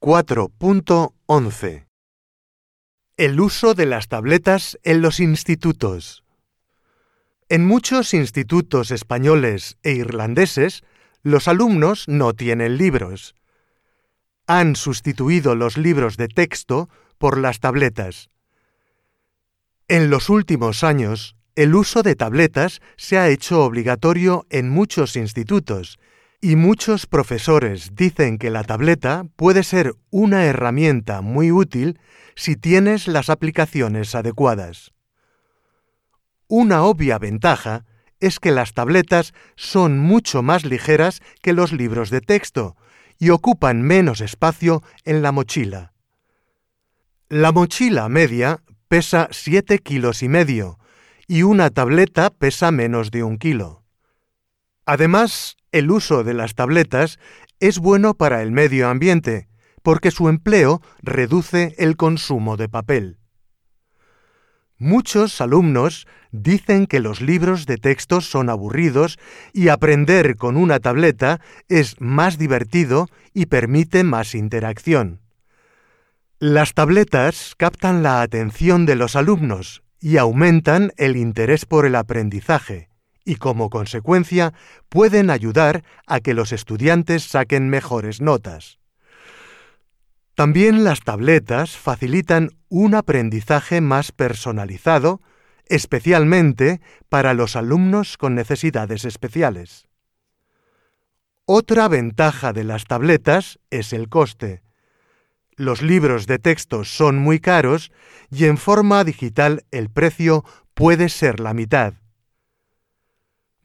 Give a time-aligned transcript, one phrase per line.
[0.00, 1.88] 4.11
[3.16, 6.22] El uso de las tabletas en los institutos.
[7.48, 10.84] En muchos institutos españoles e irlandeses,
[11.24, 13.34] los alumnos no tienen libros.
[14.46, 16.88] Han sustituido los libros de texto
[17.18, 18.30] por las tabletas.
[19.88, 25.98] En los últimos años, el uso de tabletas se ha hecho obligatorio en muchos institutos
[26.40, 31.98] y muchos profesores dicen que la tableta puede ser una herramienta muy útil
[32.36, 34.92] si tienes las aplicaciones adecuadas.
[36.46, 37.84] Una obvia ventaja
[38.20, 42.76] es que las tabletas son mucho más ligeras que los libros de texto
[43.18, 45.92] y ocupan menos espacio en la mochila.
[47.28, 50.78] La mochila media pesa 7 kilos y medio
[51.26, 53.82] y una tableta pesa menos de un kilo.
[54.86, 57.18] Además, el uso de las tabletas
[57.60, 59.48] es bueno para el medio ambiente,
[59.82, 63.18] porque su empleo reduce el consumo de papel.
[64.76, 69.18] Muchos alumnos dicen que los libros de texto son aburridos
[69.52, 75.20] y aprender con una tableta es más divertido y permite más interacción.
[76.38, 82.87] Las tabletas captan la atención de los alumnos y aumentan el interés por el aprendizaje
[83.28, 84.54] y como consecuencia
[84.88, 88.78] pueden ayudar a que los estudiantes saquen mejores notas.
[90.34, 95.20] También las tabletas facilitan un aprendizaje más personalizado,
[95.66, 99.88] especialmente para los alumnos con necesidades especiales.
[101.44, 104.62] Otra ventaja de las tabletas es el coste.
[105.54, 107.92] Los libros de texto son muy caros
[108.30, 111.92] y en forma digital el precio puede ser la mitad.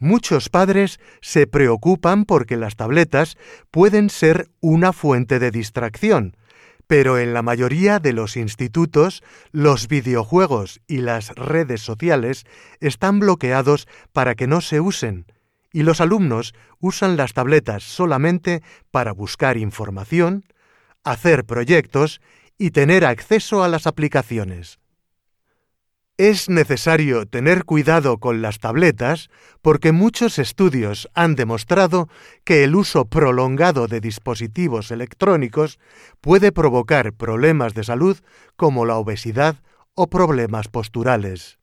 [0.03, 3.37] Muchos padres se preocupan porque las tabletas
[3.71, 6.35] pueden ser una fuente de distracción,
[6.87, 12.43] pero en la mayoría de los institutos los videojuegos y las redes sociales
[12.81, 15.25] están bloqueados para que no se usen,
[15.71, 20.43] y los alumnos usan las tabletas solamente para buscar información,
[21.05, 22.19] hacer proyectos
[22.57, 24.79] y tener acceso a las aplicaciones.
[26.17, 29.31] Es necesario tener cuidado con las tabletas
[29.63, 32.07] porque muchos estudios han demostrado
[32.43, 35.79] que el uso prolongado de dispositivos electrónicos
[36.21, 38.19] puede provocar problemas de salud
[38.55, 39.63] como la obesidad
[39.95, 41.57] o problemas posturales.